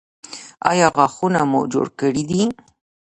[0.69, 2.41] ایا غاښونه مو جوړ کړي دي؟